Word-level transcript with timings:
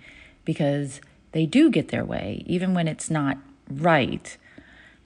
because 0.45 1.01
they 1.31 1.45
do 1.45 1.69
get 1.69 1.89
their 1.89 2.05
way, 2.05 2.43
even 2.45 2.73
when 2.73 2.87
it's 2.87 3.09
not 3.09 3.37
right, 3.69 4.37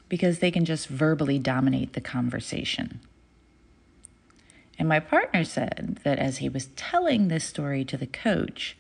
because 0.09 0.39
they 0.39 0.51
can 0.51 0.65
just 0.65 0.87
verbally 0.87 1.39
dominate 1.39 1.93
the 1.93 2.01
conversation. 2.01 2.99
And 4.77 4.89
my 4.89 4.99
partner 4.99 5.43
said 5.43 5.99
that 6.03 6.19
as 6.19 6.37
he 6.37 6.49
was 6.49 6.67
telling 6.75 7.27
this 7.27 7.45
story 7.45 7.85
to 7.85 7.97
the 7.97 8.07
coach, 8.07 8.75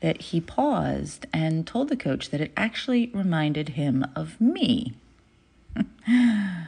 that 0.00 0.20
he 0.22 0.40
paused 0.40 1.26
and 1.32 1.66
told 1.66 1.88
the 1.88 1.96
coach 1.96 2.30
that 2.30 2.40
it 2.40 2.52
actually 2.56 3.10
reminded 3.14 3.70
him 3.70 4.06
of 4.14 4.40
me. 4.40 4.94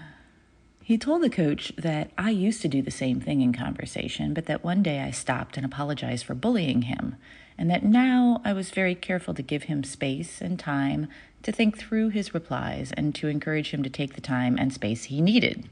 he 0.88 0.96
told 0.96 1.22
the 1.22 1.28
coach 1.28 1.70
that 1.76 2.10
I 2.16 2.30
used 2.30 2.62
to 2.62 2.68
do 2.68 2.80
the 2.80 2.90
same 2.90 3.20
thing 3.20 3.42
in 3.42 3.52
conversation, 3.52 4.32
but 4.32 4.46
that 4.46 4.64
one 4.64 4.82
day 4.82 5.00
I 5.00 5.10
stopped 5.10 5.58
and 5.58 5.66
apologized 5.66 6.24
for 6.24 6.34
bullying 6.34 6.80
him, 6.80 7.16
and 7.58 7.68
that 7.68 7.84
now 7.84 8.40
I 8.42 8.54
was 8.54 8.70
very 8.70 8.94
careful 8.94 9.34
to 9.34 9.42
give 9.42 9.64
him 9.64 9.84
space 9.84 10.40
and 10.40 10.58
time 10.58 11.08
to 11.42 11.52
think 11.52 11.76
through 11.76 12.08
his 12.08 12.32
replies 12.32 12.90
and 12.92 13.14
to 13.16 13.28
encourage 13.28 13.72
him 13.72 13.82
to 13.82 13.90
take 13.90 14.14
the 14.14 14.22
time 14.22 14.56
and 14.58 14.72
space 14.72 15.04
he 15.04 15.20
needed. 15.20 15.68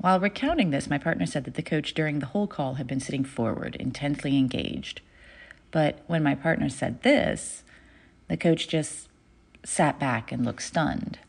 While 0.00 0.18
recounting 0.18 0.70
this, 0.70 0.90
my 0.90 0.98
partner 0.98 1.24
said 1.24 1.44
that 1.44 1.54
the 1.54 1.62
coach 1.62 1.94
during 1.94 2.18
the 2.18 2.26
whole 2.26 2.48
call 2.48 2.74
had 2.74 2.88
been 2.88 2.98
sitting 2.98 3.22
forward, 3.22 3.76
intensely 3.76 4.38
engaged. 4.38 5.02
But 5.70 6.00
when 6.08 6.24
my 6.24 6.34
partner 6.34 6.68
said 6.68 7.04
this, 7.04 7.62
the 8.26 8.36
coach 8.36 8.66
just 8.66 9.08
sat 9.64 10.00
back 10.00 10.32
and 10.32 10.44
looked 10.44 10.64
stunned. 10.64 11.20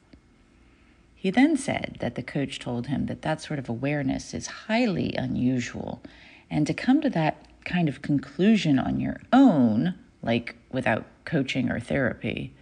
He 1.24 1.32
then 1.32 1.56
said 1.56 1.96
that 2.02 2.16
the 2.16 2.22
coach 2.22 2.60
told 2.60 2.88
him 2.88 3.06
that 3.06 3.22
that 3.22 3.40
sort 3.40 3.58
of 3.58 3.70
awareness 3.70 4.34
is 4.34 4.66
highly 4.68 5.16
unusual, 5.18 6.04
and 6.52 6.68
to 6.68 6.74
come 6.74 7.00
to 7.00 7.10
that 7.12 7.46
kind 7.64 7.88
of 7.88 8.02
conclusion 8.02 8.78
on 8.78 9.00
your 9.00 9.22
own, 9.32 9.96
like 10.22 10.58
without 10.70 11.06
coaching 11.24 11.72
or 11.72 11.80
therapy, 11.80 12.54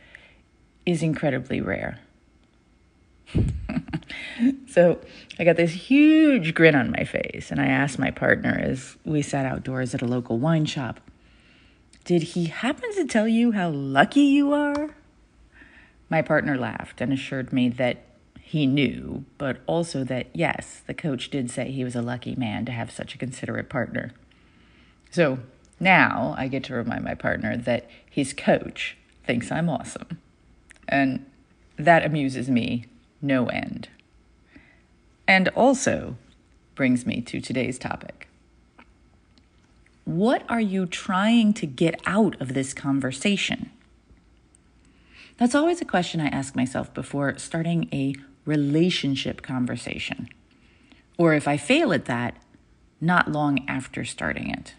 is 0.85 1.01
incredibly 1.01 1.59
rare. 1.59 2.01
so 4.67 4.99
I 5.39 5.43
got 5.43 5.55
this 5.55 5.71
huge 5.71 6.53
grin 6.53 6.75
on 6.75 6.91
my 6.91 7.03
face, 7.03 7.49
and 7.49 7.59
I 7.59 7.65
asked 7.65 7.97
my 7.97 8.11
partner 8.11 8.61
as 8.63 8.95
we 9.03 9.23
sat 9.23 9.47
outdoors 9.47 9.95
at 9.95 10.03
a 10.03 10.07
local 10.07 10.37
wine 10.37 10.67
shop, 10.67 10.99
Did 12.05 12.21
he 12.21 12.45
happen 12.45 12.93
to 12.93 13.07
tell 13.07 13.27
you 13.27 13.53
how 13.53 13.71
lucky 13.71 14.21
you 14.21 14.53
are? 14.53 14.91
My 16.11 16.21
partner 16.21 16.59
laughed 16.59 17.01
and 17.01 17.11
assured 17.11 17.51
me 17.51 17.67
that 17.69 18.05
he 18.51 18.65
knew, 18.65 19.23
but 19.37 19.61
also 19.65 20.03
that 20.03 20.27
yes, 20.33 20.81
the 20.85 20.93
coach 20.93 21.29
did 21.29 21.49
say 21.49 21.71
he 21.71 21.85
was 21.85 21.95
a 21.95 22.01
lucky 22.01 22.35
man 22.35 22.65
to 22.65 22.73
have 22.73 22.91
such 22.91 23.15
a 23.15 23.17
considerate 23.17 23.69
partner. 23.69 24.11
So 25.09 25.39
now 25.79 26.35
I 26.37 26.49
get 26.49 26.65
to 26.65 26.73
remind 26.73 27.05
my 27.05 27.15
partner 27.15 27.55
that 27.55 27.89
his 28.09 28.33
coach 28.33 28.97
thinks 29.25 29.53
I'm 29.53 29.69
awesome. 29.69 30.19
And 30.89 31.25
that 31.77 32.03
amuses 32.03 32.49
me 32.49 32.87
no 33.21 33.45
end. 33.45 33.87
And 35.25 35.47
also 35.55 36.17
brings 36.75 37.05
me 37.05 37.21
to 37.21 37.39
today's 37.39 37.79
topic. 37.79 38.27
What 40.03 40.43
are 40.49 40.59
you 40.59 40.87
trying 40.87 41.53
to 41.53 41.65
get 41.65 42.01
out 42.05 42.35
of 42.41 42.53
this 42.53 42.73
conversation? 42.73 43.71
That's 45.37 45.55
always 45.55 45.79
a 45.79 45.85
question 45.85 46.19
I 46.19 46.27
ask 46.27 46.53
myself 46.53 46.93
before 46.93 47.37
starting 47.37 47.87
a 47.93 48.13
relationship 48.45 49.41
conversation. 49.41 50.29
Or 51.17 51.33
if 51.33 51.47
I 51.47 51.57
fail 51.57 51.93
at 51.93 52.05
that, 52.05 52.35
not 52.99 53.31
long 53.31 53.65
after 53.67 54.05
starting 54.05 54.49
it. 54.49 54.75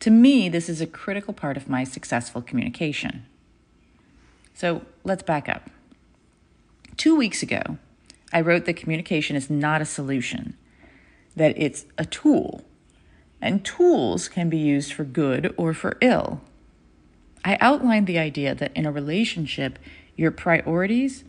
To 0.00 0.10
me, 0.10 0.48
this 0.48 0.68
is 0.68 0.80
a 0.80 0.86
critical 0.86 1.32
part 1.32 1.56
of 1.56 1.68
my 1.68 1.84
successful 1.84 2.42
communication. 2.42 3.24
So 4.54 4.82
let's 5.02 5.22
back 5.22 5.48
up. 5.48 5.70
Two 6.96 7.16
weeks 7.16 7.42
ago, 7.42 7.78
I 8.32 8.40
wrote 8.40 8.64
that 8.66 8.76
communication 8.76 9.36
is 9.36 9.50
not 9.50 9.80
a 9.80 9.86
solution, 9.86 10.56
that 11.36 11.54
it's 11.56 11.86
a 11.98 12.04
tool, 12.04 12.62
and 13.40 13.64
tools 13.64 14.28
can 14.28 14.48
be 14.48 14.58
used 14.58 14.92
for 14.92 15.04
good 15.04 15.54
or 15.56 15.74
for 15.74 15.98
ill. 16.00 16.40
I 17.44 17.58
outlined 17.60 18.06
the 18.06 18.18
idea 18.18 18.54
that 18.54 18.72
in 18.74 18.86
a 18.86 18.92
relationship, 18.92 19.78
your 20.16 20.30
priorities, 20.30 21.24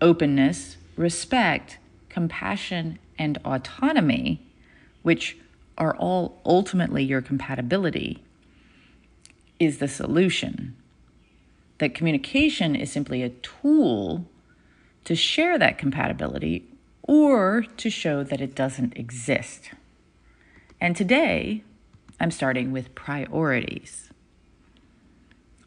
openness, 0.00 0.76
respect, 0.96 1.78
compassion, 2.08 2.98
and 3.18 3.38
autonomy, 3.44 4.40
which 5.02 5.36
are 5.78 5.96
all 5.96 6.40
ultimately 6.44 7.02
your 7.02 7.22
compatibility, 7.22 8.22
is 9.58 9.78
the 9.78 9.88
solution. 9.88 10.76
That 11.78 11.94
communication 11.94 12.76
is 12.76 12.92
simply 12.92 13.22
a 13.22 13.30
tool 13.30 14.26
to 15.04 15.14
share 15.14 15.58
that 15.58 15.78
compatibility 15.78 16.66
or 17.02 17.64
to 17.76 17.90
show 17.90 18.22
that 18.22 18.40
it 18.40 18.54
doesn't 18.54 18.96
exist. 18.96 19.70
And 20.80 20.94
today, 20.94 21.62
I'm 22.18 22.30
starting 22.30 22.72
with 22.72 22.94
priorities. 22.94 24.10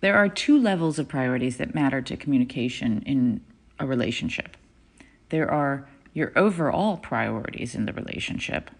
There 0.02 0.16
are 0.16 0.30
two 0.30 0.60
levels 0.60 1.00
of 1.00 1.08
priorities 1.08 1.58
that 1.58 1.74
matter 1.74 2.02
to 2.02 2.18
communication 2.18 3.02
in 3.06 3.42
a 3.84 3.88
relationship. 3.88 4.58
There 5.30 5.50
are 5.52 5.88
your 6.14 6.32
overall 6.36 6.98
priorities 6.98 7.76
in 7.76 7.86
the 7.86 7.94
relationship. 7.94 8.72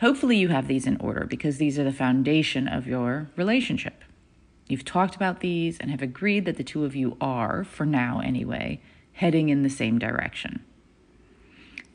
Hopefully, 0.00 0.36
you 0.36 0.48
have 0.48 0.68
these 0.68 0.86
in 0.86 0.96
order 0.98 1.26
because 1.26 1.58
these 1.58 1.78
are 1.78 1.84
the 1.84 1.92
foundation 1.92 2.68
of 2.68 2.86
your 2.86 3.30
relationship. 3.36 4.02
You've 4.68 4.84
talked 4.84 5.14
about 5.14 5.40
these 5.40 5.78
and 5.78 5.90
have 5.90 6.02
agreed 6.02 6.46
that 6.46 6.56
the 6.56 6.64
two 6.64 6.84
of 6.84 6.96
you 6.96 7.16
are, 7.20 7.64
for 7.64 7.84
now 7.84 8.20
anyway, 8.24 8.80
heading 9.12 9.48
in 9.48 9.62
the 9.62 9.70
same 9.70 9.98
direction. 9.98 10.64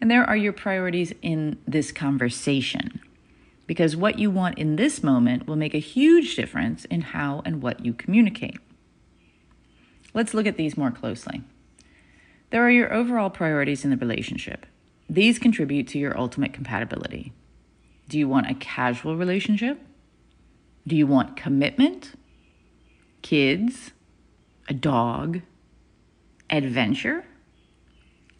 And 0.01 0.09
there 0.09 0.23
are 0.23 0.37
your 0.37 0.53
priorities 0.53 1.13
in 1.21 1.57
this 1.67 1.91
conversation. 1.91 3.01
Because 3.67 3.95
what 3.95 4.17
you 4.17 4.31
want 4.31 4.57
in 4.57 4.77
this 4.77 5.03
moment 5.03 5.45
will 5.45 5.55
make 5.55 5.75
a 5.75 5.79
huge 5.79 6.35
difference 6.35 6.85
in 6.85 7.01
how 7.01 7.41
and 7.45 7.61
what 7.61 7.85
you 7.85 7.93
communicate. 7.93 8.57
Let's 10.13 10.33
look 10.33 10.47
at 10.47 10.57
these 10.57 10.77
more 10.77 10.91
closely. 10.91 11.43
There 12.49 12.65
are 12.65 12.71
your 12.71 12.91
overall 12.93 13.29
priorities 13.29 13.83
in 13.83 13.91
the 13.91 13.97
relationship. 13.97 14.65
These 15.09 15.39
contribute 15.39 15.87
to 15.89 15.99
your 15.99 16.17
ultimate 16.17 16.53
compatibility. 16.53 17.33
Do 18.07 18.17
you 18.17 18.27
want 18.27 18.49
a 18.49 18.55
casual 18.55 19.15
relationship? 19.15 19.79
Do 20.87 20.95
you 20.95 21.05
want 21.05 21.37
commitment? 21.37 22.13
Kids? 23.21 23.91
A 24.67 24.73
dog? 24.73 25.41
Adventure? 26.49 27.25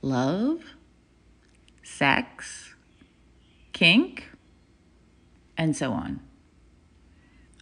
Love? 0.01 0.63
Sex? 1.83 2.73
Kink? 3.73 4.29
And 5.57 5.75
so 5.75 5.91
on. 5.91 6.21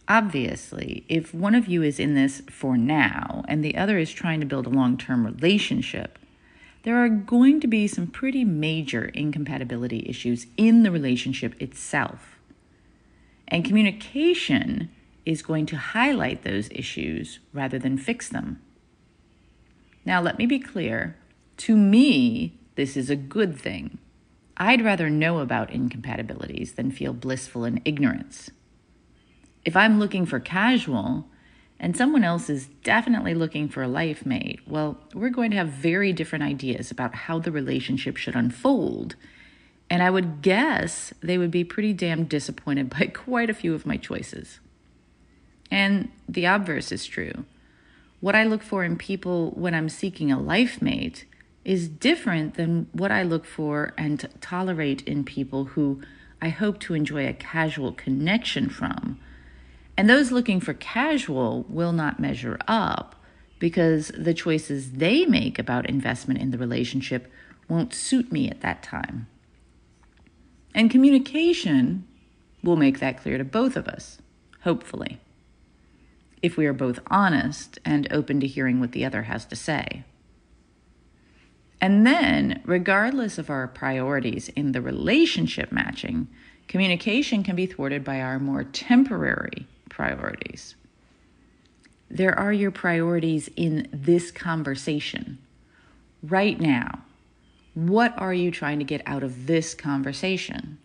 Obviously, 0.06 1.04
if 1.08 1.34
one 1.34 1.54
of 1.54 1.66
you 1.66 1.82
is 1.82 2.00
in 2.00 2.14
this 2.14 2.40
for 2.48 2.78
now 2.78 3.44
and 3.46 3.62
the 3.62 3.76
other 3.76 3.98
is 3.98 4.10
trying 4.10 4.40
to 4.40 4.46
build 4.46 4.66
a 4.66 4.70
long 4.70 4.96
term 4.96 5.26
relationship, 5.26 6.18
there 6.82 7.02
are 7.02 7.08
going 7.08 7.60
to 7.60 7.66
be 7.66 7.86
some 7.86 8.06
pretty 8.06 8.44
major 8.44 9.06
incompatibility 9.06 10.06
issues 10.08 10.46
in 10.56 10.82
the 10.82 10.90
relationship 10.90 11.60
itself. 11.60 12.38
And 13.48 13.64
communication 13.64 14.90
is 15.24 15.42
going 15.42 15.66
to 15.66 15.76
highlight 15.76 16.44
those 16.44 16.70
issues 16.70 17.38
rather 17.52 17.78
than 17.78 17.98
fix 17.98 18.28
them. 18.28 18.62
Now, 20.04 20.20
let 20.20 20.38
me 20.38 20.46
be 20.46 20.58
clear 20.58 21.16
to 21.58 21.76
me, 21.76 22.54
this 22.76 22.96
is 22.96 23.10
a 23.10 23.16
good 23.16 23.58
thing. 23.58 23.98
I'd 24.56 24.84
rather 24.84 25.10
know 25.10 25.38
about 25.38 25.70
incompatibilities 25.70 26.74
than 26.74 26.90
feel 26.90 27.12
blissful 27.12 27.64
in 27.64 27.82
ignorance. 27.84 28.50
If 29.64 29.76
I'm 29.76 29.98
looking 29.98 30.24
for 30.24 30.40
casual, 30.40 31.26
and 31.80 31.96
someone 31.96 32.24
else 32.24 32.50
is 32.50 32.66
definitely 32.82 33.34
looking 33.34 33.68
for 33.68 33.82
a 33.82 33.88
life 33.88 34.26
mate, 34.26 34.60
well, 34.66 34.98
we're 35.14 35.30
going 35.30 35.50
to 35.52 35.56
have 35.56 35.68
very 35.68 36.12
different 36.12 36.44
ideas 36.44 36.90
about 36.90 37.14
how 37.14 37.38
the 37.38 37.52
relationship 37.52 38.16
should 38.16 38.34
unfold. 38.34 39.14
And 39.88 40.02
I 40.02 40.10
would 40.10 40.42
guess 40.42 41.14
they 41.20 41.38
would 41.38 41.50
be 41.50 41.64
pretty 41.64 41.92
damn 41.92 42.24
disappointed 42.24 42.90
by 42.98 43.06
quite 43.06 43.48
a 43.48 43.54
few 43.54 43.74
of 43.74 43.86
my 43.86 43.96
choices. 43.96 44.58
And 45.70 46.10
the 46.28 46.46
obverse 46.46 46.90
is 46.90 47.06
true. 47.06 47.44
What 48.20 48.34
I 48.34 48.42
look 48.42 48.62
for 48.62 48.82
in 48.82 48.96
people 48.96 49.52
when 49.52 49.74
I'm 49.74 49.88
seeking 49.88 50.32
a 50.32 50.40
life 50.40 50.82
mate 50.82 51.26
is 51.64 51.88
different 51.88 52.54
than 52.54 52.88
what 52.92 53.12
I 53.12 53.22
look 53.22 53.44
for 53.44 53.92
and 53.96 54.28
tolerate 54.40 55.02
in 55.02 55.22
people 55.22 55.66
who 55.66 56.02
I 56.42 56.48
hope 56.48 56.80
to 56.80 56.94
enjoy 56.94 57.28
a 57.28 57.32
casual 57.32 57.92
connection 57.92 58.68
from 58.68 59.20
and 59.98 60.08
those 60.08 60.30
looking 60.30 60.60
for 60.60 60.74
casual 60.74 61.66
will 61.68 61.90
not 61.90 62.20
measure 62.20 62.56
up 62.68 63.16
because 63.58 64.12
the 64.16 64.32
choices 64.32 64.92
they 64.92 65.26
make 65.26 65.58
about 65.58 65.90
investment 65.90 66.40
in 66.40 66.52
the 66.52 66.56
relationship 66.56 67.28
won't 67.68 67.92
suit 67.92 68.30
me 68.30 68.48
at 68.48 68.60
that 68.60 68.80
time. 68.80 69.26
And 70.72 70.88
communication 70.88 72.06
will 72.62 72.76
make 72.76 73.00
that 73.00 73.20
clear 73.20 73.38
to 73.38 73.44
both 73.44 73.76
of 73.76 73.88
us, 73.88 74.18
hopefully, 74.62 75.18
if 76.42 76.56
we 76.56 76.66
are 76.66 76.72
both 76.72 77.00
honest 77.08 77.80
and 77.84 78.06
open 78.12 78.38
to 78.38 78.46
hearing 78.46 78.78
what 78.78 78.92
the 78.92 79.04
other 79.04 79.22
has 79.22 79.44
to 79.46 79.56
say. 79.56 80.04
And 81.80 82.06
then, 82.06 82.62
regardless 82.64 83.36
of 83.36 83.50
our 83.50 83.66
priorities 83.66 84.48
in 84.50 84.70
the 84.70 84.80
relationship 84.80 85.72
matching, 85.72 86.28
communication 86.68 87.42
can 87.42 87.56
be 87.56 87.66
thwarted 87.66 88.04
by 88.04 88.20
our 88.20 88.38
more 88.38 88.62
temporary 88.62 89.66
priorities. 89.98 90.76
There 92.08 92.38
are 92.38 92.52
your 92.52 92.70
priorities 92.70 93.50
in 93.56 93.88
this 93.92 94.30
conversation. 94.30 95.38
Right 96.22 96.60
now, 96.60 97.00
what 97.74 98.14
are 98.16 98.32
you 98.32 98.52
trying 98.52 98.78
to 98.78 98.84
get 98.84 99.02
out 99.06 99.24
of 99.24 99.48
this 99.48 99.74
conversation? 99.74 100.78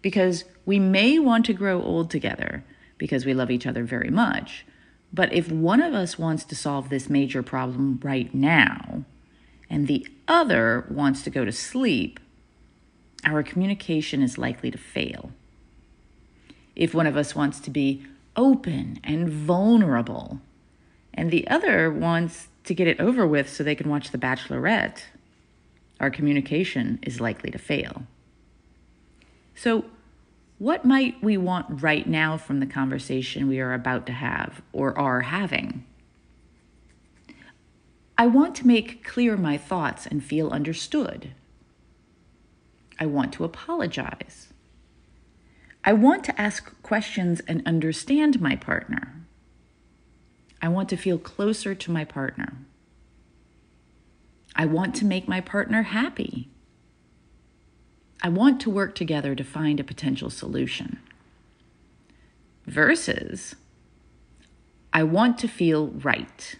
Because 0.00 0.44
we 0.64 0.78
may 0.78 1.18
want 1.18 1.44
to 1.46 1.52
grow 1.52 1.82
old 1.82 2.08
together 2.08 2.64
because 2.98 3.26
we 3.26 3.34
love 3.34 3.50
each 3.50 3.66
other 3.66 3.82
very 3.82 4.10
much. 4.10 4.64
But 5.12 5.32
if 5.32 5.50
one 5.50 5.82
of 5.82 5.92
us 5.92 6.16
wants 6.16 6.44
to 6.44 6.54
solve 6.54 6.90
this 6.90 7.10
major 7.10 7.42
problem 7.42 7.98
right 8.00 8.32
now 8.32 9.02
and 9.68 9.88
the 9.88 10.06
other 10.28 10.86
wants 10.88 11.22
to 11.22 11.30
go 11.30 11.44
to 11.44 11.50
sleep, 11.50 12.20
our 13.24 13.42
communication 13.42 14.22
is 14.22 14.38
likely 14.38 14.70
to 14.70 14.78
fail 14.78 15.32
if 16.76 16.94
one 16.94 17.06
of 17.06 17.16
us 17.16 17.34
wants 17.34 17.60
to 17.60 17.70
be 17.70 18.04
open 18.36 18.98
and 19.04 19.28
vulnerable, 19.28 20.40
and 21.12 21.30
the 21.30 21.46
other 21.48 21.90
wants 21.90 22.48
to 22.64 22.74
get 22.74 22.88
it 22.88 23.00
over 23.00 23.26
with 23.26 23.48
so 23.48 23.62
they 23.62 23.74
can 23.74 23.88
watch 23.88 24.10
The 24.10 24.18
Bachelorette, 24.18 25.04
our 26.00 26.10
communication 26.10 26.98
is 27.02 27.20
likely 27.20 27.50
to 27.50 27.58
fail. 27.58 28.04
So, 29.54 29.84
what 30.58 30.84
might 30.84 31.22
we 31.22 31.36
want 31.36 31.82
right 31.82 32.06
now 32.06 32.36
from 32.36 32.60
the 32.60 32.66
conversation 32.66 33.48
we 33.48 33.60
are 33.60 33.74
about 33.74 34.06
to 34.06 34.12
have 34.12 34.62
or 34.72 34.96
are 34.98 35.22
having? 35.22 35.84
I 38.16 38.28
want 38.28 38.54
to 38.56 38.66
make 38.66 39.04
clear 39.04 39.36
my 39.36 39.56
thoughts 39.56 40.06
and 40.06 40.22
feel 40.22 40.50
understood. 40.50 41.32
I 42.98 43.06
want 43.06 43.32
to 43.34 43.44
apologize. 43.44 44.53
I 45.86 45.92
want 45.92 46.24
to 46.24 46.40
ask 46.40 46.80
questions 46.82 47.40
and 47.46 47.62
understand 47.66 48.40
my 48.40 48.56
partner. 48.56 49.14
I 50.62 50.68
want 50.68 50.88
to 50.88 50.96
feel 50.96 51.18
closer 51.18 51.74
to 51.74 51.90
my 51.90 52.04
partner. 52.06 52.54
I 54.56 54.64
want 54.64 54.94
to 54.96 55.04
make 55.04 55.28
my 55.28 55.42
partner 55.42 55.82
happy. 55.82 56.48
I 58.22 58.30
want 58.30 58.62
to 58.62 58.70
work 58.70 58.94
together 58.94 59.34
to 59.34 59.44
find 59.44 59.78
a 59.78 59.84
potential 59.84 60.30
solution. 60.30 61.00
Versus, 62.64 63.54
I 64.90 65.02
want 65.02 65.36
to 65.38 65.48
feel 65.48 65.88
right. 65.88 66.54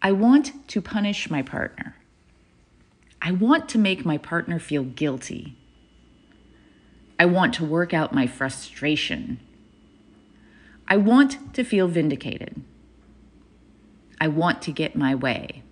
I 0.00 0.12
want 0.12 0.66
to 0.68 0.80
punish 0.80 1.28
my 1.28 1.42
partner. 1.42 1.96
I 3.20 3.32
want 3.32 3.68
to 3.70 3.78
make 3.78 4.06
my 4.06 4.16
partner 4.16 4.58
feel 4.58 4.84
guilty. 4.84 5.56
I 7.18 7.26
want 7.26 7.54
to 7.54 7.64
work 7.64 7.94
out 7.94 8.12
my 8.12 8.26
frustration. 8.26 9.40
I 10.88 10.96
want 10.96 11.54
to 11.54 11.64
feel 11.64 11.88
vindicated. 11.88 12.62
I 14.20 14.28
want 14.28 14.62
to 14.62 14.72
get 14.72 14.96
my 14.96 15.14
way. 15.14 15.62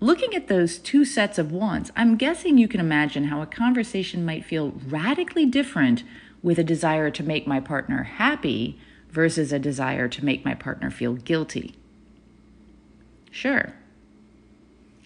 Looking 0.00 0.34
at 0.34 0.48
those 0.48 0.78
two 0.78 1.04
sets 1.04 1.38
of 1.38 1.52
wants, 1.52 1.90
I'm 1.94 2.16
guessing 2.16 2.56
you 2.56 2.68
can 2.68 2.80
imagine 2.80 3.24
how 3.24 3.42
a 3.42 3.46
conversation 3.46 4.24
might 4.24 4.44
feel 4.44 4.72
radically 4.86 5.44
different 5.44 6.04
with 6.42 6.58
a 6.58 6.64
desire 6.64 7.10
to 7.10 7.22
make 7.22 7.46
my 7.46 7.60
partner 7.60 8.04
happy 8.04 8.78
versus 9.10 9.52
a 9.52 9.58
desire 9.58 10.08
to 10.08 10.24
make 10.24 10.44
my 10.44 10.54
partner 10.54 10.90
feel 10.90 11.14
guilty. 11.14 11.74
Sure. 13.30 13.74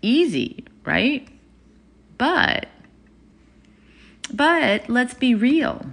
Easy, 0.01 0.65
right? 0.85 1.27
But 2.19 2.69
but 4.33 4.88
let's 4.88 5.14
be 5.14 5.35
real. 5.35 5.87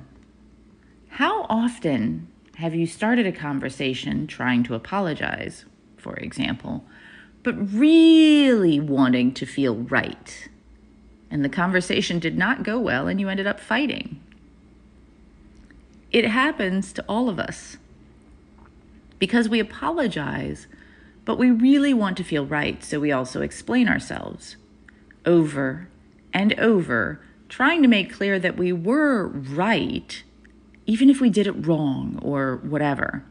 How 1.10 1.46
often 1.50 2.28
have 2.56 2.74
you 2.76 2.88
started 2.88 3.26
a 3.26 3.32
conversation 3.32 4.28
trying 4.28 4.64
to 4.64 4.76
apologize, 4.76 5.66
for 5.98 6.16
example, 6.16 6.86
but 7.44 7.56
really 7.56 8.80
wanting 8.80 9.34
to 9.34 9.46
feel 9.46 9.76
right? 9.76 10.48
And 11.30 11.44
the 11.44 11.50
conversation 11.50 12.20
did 12.20 12.38
not 12.38 12.64
go 12.64 12.80
well 12.80 13.08
and 13.08 13.20
you 13.20 13.30
ended 13.30 13.48
up 13.48 13.60
fighting. 13.60 14.22
It 16.12 16.26
happens 16.26 16.92
to 16.94 17.06
all 17.08 17.30
of 17.30 17.40
us 17.40 17.78
because 19.18 19.48
we 19.48 19.60
apologize, 19.60 20.68
but 21.26 21.38
we 21.38 21.52
really 21.52 21.94
want 21.94 22.18
to 22.18 22.24
feel 22.24 22.46
right, 22.46 22.84
so 22.84 23.00
we 23.00 23.12
also 23.12 23.42
explain 23.42 23.88
ourselves 23.88 24.56
over 25.26 25.88
and 26.34 26.54
over 26.60 27.22
trying 27.52 27.82
to 27.82 27.88
make 27.90 28.14
clear 28.14 28.40
that 28.40 28.56
we 28.56 28.72
were 28.72 29.28
right, 29.28 30.24
even 30.86 31.10
if 31.10 31.20
we 31.20 31.30
did 31.30 31.46
it 31.46 31.68
wrong 31.68 32.18
or 32.22 32.56
whatever. 32.64 33.26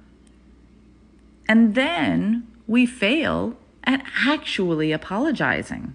And 1.49 1.75
then 1.75 2.47
we 2.67 2.85
fail 2.85 3.57
at 3.83 4.05
actually 4.27 4.93
apologizing 4.93 5.95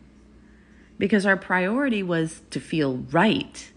because 0.97 1.23
our 1.23 1.37
priority 1.37 2.01
was 2.01 2.41
to 2.49 2.59
feel 2.59 2.97
right, 3.11 3.71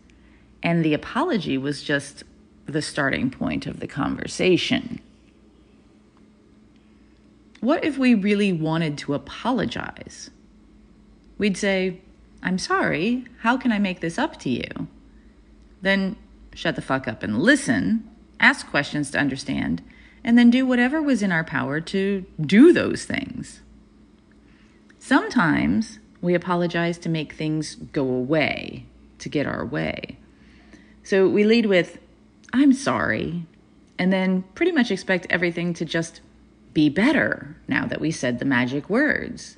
and 0.62 0.82
the 0.82 0.94
apology 0.94 1.58
was 1.58 1.82
just 1.82 2.24
the 2.64 2.80
starting 2.80 3.30
point 3.30 3.66
of 3.66 3.80
the 3.80 3.86
conversation. 3.86 4.98
What 7.60 7.84
if 7.84 7.98
we 7.98 8.14
really 8.14 8.54
wanted 8.54 8.96
to 8.98 9.12
apologize? 9.12 10.30
We'd 11.36 11.58
say, 11.58 12.00
I'm 12.42 12.58
sorry, 12.58 13.24
how 13.40 13.56
can 13.56 13.72
I 13.72 13.78
make 13.78 14.00
this 14.00 14.18
up 14.18 14.38
to 14.40 14.50
you? 14.50 14.88
Then 15.82 16.16
shut 16.54 16.76
the 16.76 16.82
fuck 16.82 17.08
up 17.08 17.22
and 17.22 17.40
listen, 17.40 18.08
ask 18.40 18.68
questions 18.68 19.10
to 19.10 19.18
understand, 19.18 19.82
and 20.24 20.36
then 20.36 20.50
do 20.50 20.66
whatever 20.66 21.00
was 21.00 21.22
in 21.22 21.32
our 21.32 21.44
power 21.44 21.80
to 21.80 22.24
do 22.40 22.72
those 22.72 23.04
things. 23.04 23.60
Sometimes 24.98 25.98
we 26.20 26.34
apologize 26.34 26.98
to 26.98 27.08
make 27.08 27.32
things 27.32 27.76
go 27.76 28.02
away, 28.02 28.86
to 29.18 29.28
get 29.28 29.46
our 29.46 29.64
way. 29.64 30.18
So 31.02 31.28
we 31.28 31.44
lead 31.44 31.66
with, 31.66 31.98
I'm 32.52 32.72
sorry, 32.72 33.46
and 33.98 34.12
then 34.12 34.42
pretty 34.54 34.72
much 34.72 34.90
expect 34.90 35.26
everything 35.30 35.72
to 35.74 35.84
just 35.84 36.20
be 36.74 36.88
better 36.88 37.56
now 37.66 37.86
that 37.86 38.00
we 38.00 38.10
said 38.10 38.38
the 38.38 38.44
magic 38.44 38.90
words. 38.90 39.56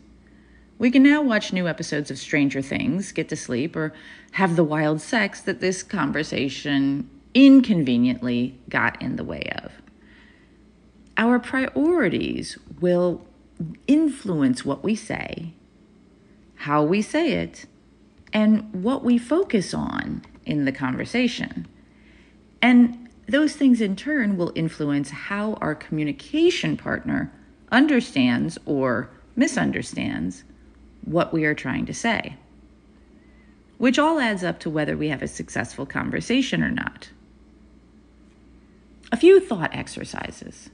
We 0.81 0.91
can 0.91 1.03
now 1.03 1.21
watch 1.21 1.53
new 1.53 1.69
episodes 1.69 2.11
of 2.11 2.19
Stranger 2.19 2.63
Things, 2.63 3.13
get 3.13 3.29
to 3.29 3.37
sleep, 3.37 3.77
or 3.77 3.93
have 4.33 4.57
the 4.57 4.65
wild 4.65 5.03
sex 5.03 5.43
that 5.43 5.61
this 5.61 5.83
conversation 5.83 7.11
inconveniently 7.35 8.59
got 8.71 9.01
in 9.03 9.17
the 9.17 9.23
way 9.23 9.53
of. 9.63 9.73
Our 11.19 11.39
priorities 11.39 12.59
will 12.81 13.27
influence 13.87 14.65
what 14.65 14.83
we 14.83 14.95
say, 14.95 15.53
how 16.55 16.83
we 16.83 17.03
say 17.03 17.33
it, 17.33 17.67
and 18.33 18.73
what 18.73 19.05
we 19.05 19.19
focus 19.19 19.75
on 19.75 20.23
in 20.47 20.65
the 20.65 20.73
conversation. 20.73 21.69
And 22.63 23.11
those 23.29 23.53
things 23.55 23.83
in 23.83 23.97
turn 23.97 24.39
will 24.39 24.53
influence 24.55 25.11
how 25.11 25.59
our 25.61 25.75
communication 25.75 26.79
partner 26.79 27.31
understands 27.71 28.57
or 28.65 29.11
misunderstands 29.37 30.45
what 31.05 31.33
we 31.33 31.45
are 31.45 31.55
trying 31.55 31.87
to 31.87 31.95
say, 31.95 32.37
which 33.79 33.99
all 33.99 34.21
adds 34.21 34.45
up 34.45 34.61
to 34.61 34.71
whether 34.71 34.97
we 34.97 35.09
have 35.09 35.23
a 35.23 35.29
successful 35.29 35.87
conversation 35.87 36.63
or 36.63 36.71
not. 36.71 37.11
A 39.13 39.17
few 39.17 39.41
thought 39.41 39.75
exercises. 39.75 40.71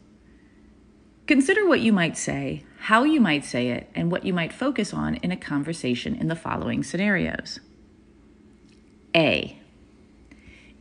Consider 1.27 1.67
what 1.67 1.81
you 1.81 1.93
might 1.93 2.17
say, 2.17 2.65
how 2.79 3.03
you 3.03 3.21
might 3.21 3.45
say 3.45 3.69
it, 3.69 3.91
and 3.95 4.13
what 4.13 4.25
you 4.25 4.33
might 4.33 4.53
focus 4.53 4.93
on 4.95 5.17
in 5.17 5.33
a 5.33 5.37
conversation 5.37 6.15
in 6.15 6.29
the 6.29 6.37
following 6.37 6.85
scenarios. 6.85 7.59
A. 9.15 9.59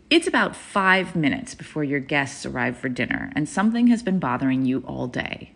It's 0.09 0.27
about 0.27 0.55
five 0.55 1.15
minutes 1.15 1.55
before 1.55 1.83
your 1.83 1.99
guests 1.99 2.45
arrive 2.45 2.77
for 2.77 2.89
dinner, 2.89 3.31
and 3.35 3.49
something 3.49 3.87
has 3.87 4.03
been 4.03 4.19
bothering 4.19 4.65
you 4.65 4.83
all 4.85 5.07
day. 5.07 5.53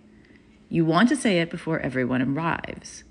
You 0.69 0.85
want 0.85 1.09
to 1.09 1.15
say 1.15 1.39
it 1.39 1.51
before 1.51 1.79
everyone 1.79 2.21
arrives. 2.21 3.03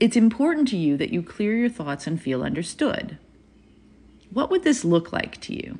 It's 0.00 0.16
important 0.16 0.66
to 0.68 0.76
you 0.76 0.96
that 0.96 1.12
you 1.12 1.22
clear 1.22 1.56
your 1.56 1.68
thoughts 1.68 2.06
and 2.06 2.20
feel 2.20 2.42
understood. 2.42 3.18
What 4.32 4.50
would 4.50 4.64
this 4.64 4.84
look 4.84 5.12
like 5.12 5.40
to 5.42 5.54
you? 5.54 5.78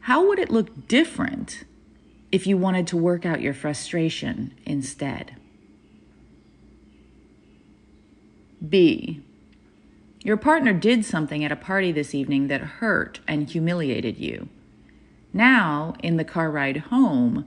How 0.00 0.26
would 0.26 0.38
it 0.38 0.50
look 0.50 0.88
different 0.88 1.64
if 2.32 2.46
you 2.46 2.56
wanted 2.56 2.86
to 2.88 2.96
work 2.96 3.24
out 3.24 3.40
your 3.40 3.54
frustration 3.54 4.54
instead. 4.64 5.36
B. 8.68 9.22
Your 10.22 10.36
partner 10.36 10.72
did 10.72 11.04
something 11.04 11.44
at 11.44 11.52
a 11.52 11.56
party 11.56 11.92
this 11.92 12.14
evening 12.14 12.48
that 12.48 12.60
hurt 12.60 13.20
and 13.28 13.48
humiliated 13.48 14.18
you. 14.18 14.48
Now, 15.32 15.94
in 16.02 16.16
the 16.16 16.24
car 16.24 16.50
ride 16.50 16.78
home, 16.78 17.46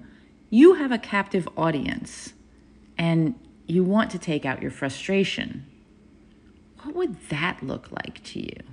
you 0.50 0.76
have 0.76 0.92
a 0.92 0.98
captive 0.98 1.48
audience 1.58 2.34
and 2.98 3.36
you 3.70 3.84
want 3.84 4.10
to 4.12 4.20
take 4.20 4.46
out 4.46 4.62
your 4.62 4.72
frustration. 4.72 5.66
What 6.82 6.96
would 6.96 7.30
that 7.30 7.62
look 7.62 7.92
like 7.92 8.24
to 8.26 8.40
you? 8.40 8.64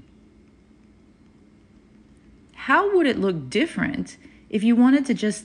How 2.54 2.94
would 2.94 3.06
it 3.06 3.18
look 3.18 3.50
different 3.50 4.16
if 4.48 4.62
you 4.62 4.74
wanted 4.74 5.06
to 5.06 5.14
just 5.14 5.44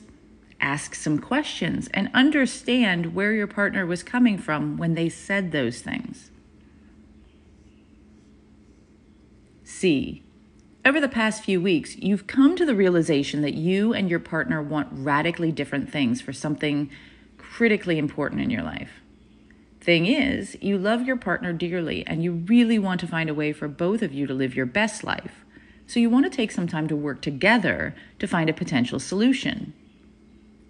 ask 0.61 0.93
some 0.95 1.19
questions 1.19 1.89
and 1.93 2.09
understand 2.13 3.15
where 3.15 3.33
your 3.33 3.47
partner 3.47 3.85
was 3.85 4.03
coming 4.03 4.37
from 4.37 4.77
when 4.77 4.93
they 4.93 5.09
said 5.09 5.51
those 5.51 5.81
things. 5.81 6.29
C. 9.63 10.23
Over 10.85 10.99
the 10.99 11.09
past 11.09 11.43
few 11.43 11.61
weeks, 11.61 11.95
you've 11.97 12.27
come 12.27 12.55
to 12.55 12.65
the 12.65 12.75
realization 12.75 13.41
that 13.41 13.53
you 13.53 13.93
and 13.93 14.09
your 14.09 14.19
partner 14.19 14.61
want 14.61 14.89
radically 14.91 15.51
different 15.51 15.91
things 15.91 16.21
for 16.21 16.33
something 16.33 16.89
critically 17.37 17.97
important 17.97 18.41
in 18.41 18.49
your 18.49 18.63
life. 18.63 19.01
Thing 19.81 20.05
is, 20.05 20.55
you 20.61 20.77
love 20.77 21.07
your 21.07 21.17
partner 21.17 21.53
dearly 21.53 22.05
and 22.05 22.23
you 22.23 22.33
really 22.33 22.77
want 22.77 22.99
to 22.99 23.07
find 23.07 23.31
a 23.31 23.33
way 23.33 23.51
for 23.51 23.67
both 23.67 24.03
of 24.03 24.13
you 24.13 24.27
to 24.27 24.33
live 24.33 24.55
your 24.55 24.67
best 24.67 25.03
life. 25.03 25.43
So 25.87 25.99
you 25.99 26.07
want 26.07 26.31
to 26.31 26.35
take 26.35 26.51
some 26.51 26.67
time 26.67 26.87
to 26.87 26.95
work 26.95 27.19
together 27.19 27.95
to 28.19 28.27
find 28.27 28.47
a 28.47 28.53
potential 28.53 28.99
solution. 28.99 29.73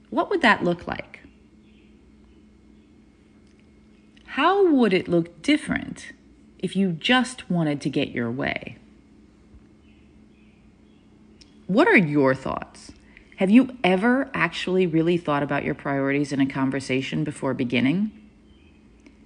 What 0.10 0.30
would 0.30 0.42
that 0.42 0.64
look 0.64 0.88
like? 0.88 1.20
How 4.28 4.66
would 4.72 4.94
it 4.94 5.10
look 5.10 5.42
different 5.42 6.14
if 6.60 6.78
you 6.78 6.94
just 6.94 7.50
wanted 7.50 7.82
to 7.82 7.90
get 7.90 8.12
your 8.12 8.32
way? 8.32 8.78
What 11.68 11.90
are 11.90 11.98
your 11.98 12.34
thoughts? 12.34 12.94
Have 13.38 13.50
you 13.50 13.78
ever 13.84 14.30
actually 14.34 14.88
really 14.88 15.18
thought 15.18 15.44
about 15.44 15.66
your 15.66 15.76
priorities 15.76 16.32
in 16.32 16.40
a 16.40 16.46
conversation 16.46 17.26
before 17.26 17.54
beginning? 17.54 18.21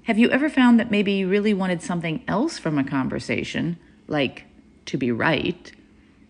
Have 0.05 0.19
you 0.19 0.29
ever 0.29 0.49
found 0.49 0.79
that 0.79 0.91
maybe 0.91 1.13
you 1.13 1.27
really 1.27 1.53
wanted 1.53 1.81
something 1.81 2.23
else 2.27 2.59
from 2.59 2.77
a 2.77 2.83
conversation, 2.83 3.77
like 4.07 4.45
to 4.85 4.97
be 4.97 5.11
right, 5.11 5.71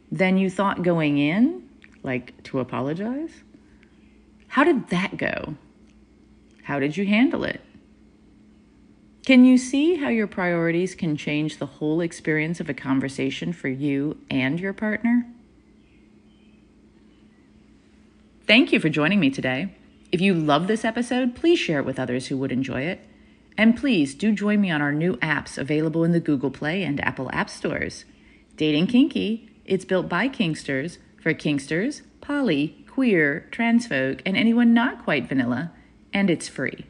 than 0.10 0.38
you 0.38 0.50
thought 0.50 0.82
going 0.82 1.18
in, 1.18 1.68
like 2.02 2.42
to 2.44 2.60
apologize? 2.60 3.44
How 4.48 4.64
did 4.64 4.88
that 4.88 5.18
go? 5.18 5.56
How 6.64 6.80
did 6.80 6.96
you 6.96 7.06
handle 7.06 7.44
it? 7.44 7.60
Can 9.26 9.44
you 9.44 9.58
see 9.58 9.96
how 9.96 10.08
your 10.08 10.28
priorities 10.28 10.96
can 10.96 11.18
change 11.18 11.58
the 11.58 11.66
whole 11.66 12.00
experience 12.00 12.62
of 12.62 12.70
a 12.70 12.74
conversation 12.74 13.52
for 13.52 13.68
you 13.68 14.18
and 14.30 14.58
your 14.58 14.72
partner? 14.72 15.26
Thank 18.48 18.72
you 18.72 18.80
for 18.80 18.88
joining 18.88 19.20
me 19.20 19.32
today. 19.32 19.76
If 20.14 20.22
you 20.22 20.34
love 20.34 20.68
this 20.68 20.86
episode, 20.86 21.36
please 21.36 21.60
share 21.60 21.80
it 21.80 21.86
with 21.86 22.00
others 22.00 22.28
who 22.28 22.38
would 22.38 22.54
enjoy 22.54 22.84
it. 22.84 23.06
And 23.58 23.78
please 23.78 24.16
do 24.16 24.32
join 24.32 24.60
me 24.62 24.70
on 24.70 24.82
our 24.82 24.92
new 24.92 25.16
apps 25.18 25.58
available 25.58 26.04
in 26.04 26.12
the 26.12 26.20
Google 26.20 26.52
Play 26.52 26.84
and 26.84 27.00
Apple 27.02 27.30
App 27.32 27.50
Stores. 27.50 28.06
Dating 28.58 28.88
Kinky, 28.88 29.50
it's 29.66 29.86
built 29.86 30.10
by 30.10 30.28
Kinksters 30.28 30.98
for 31.22 31.34
Kinksters, 31.34 32.02
poly, 32.22 32.86
queer, 32.90 33.48
trans 33.52 33.88
folk, 33.88 34.22
and 34.26 34.38
anyone 34.38 34.74
not 34.74 35.04
quite 35.04 35.28
vanilla, 35.28 35.72
and 36.14 36.30
it's 36.30 36.48
free. 36.48 36.86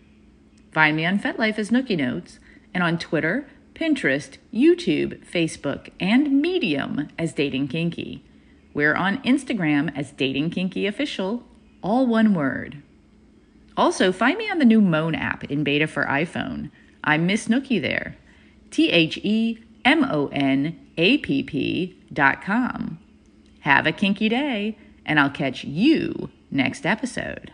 Find 0.72 0.96
me 0.98 1.06
on 1.06 1.20
FetLife 1.20 1.58
as 1.58 1.70
Nookie 1.70 1.98
Notes, 1.98 2.40
and 2.74 2.84
on 2.84 3.00
Twitter, 3.00 3.48
Pinterest, 3.74 4.38
YouTube, 4.54 5.26
Facebook, 5.26 5.90
and 6.00 6.42
Medium 6.42 7.08
as 7.18 7.34
Dating 7.34 7.68
Kinky. 7.68 8.24
We're 8.74 8.96
on 8.96 9.24
Instagram 9.24 9.96
as 9.96 10.12
Dating 10.12 10.50
Kinky 10.50 10.86
Official, 10.86 11.44
all 11.82 12.06
one 12.06 12.34
word. 12.34 12.84
Also, 13.78 14.12
find 14.12 14.38
me 14.38 14.50
on 14.50 14.60
the 14.60 14.66
new 14.66 14.82
Moan 14.82 15.16
app 15.16 15.44
in 15.46 15.64
beta 15.64 15.88
for 15.88 16.06
iPhone. 16.06 16.72
I'm 17.04 17.26
Miss 17.26 17.48
Nookie 17.48 17.82
there. 17.82 18.16
T 18.72 18.90
H 18.90 19.18
E 19.24 19.60
M 19.84 20.04
O 20.04 20.28
N 20.28 20.80
A 20.98 21.18
P 21.18 21.44
P 21.44 22.00
dot 22.12 22.42
com. 22.42 23.00
Have 23.62 23.86
a 23.86 23.92
kinky 23.92 24.30
day 24.30 24.78
and 25.06 25.20
I'll 25.20 25.30
catch 25.30 25.64
you 25.64 26.30
next 26.50 26.86
episode. 26.86 27.52